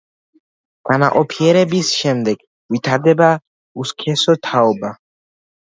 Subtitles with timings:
[0.89, 2.41] განაყოფიერების შემდეგ
[2.77, 3.31] ვითარდება
[3.87, 4.97] უსქესო თაობა.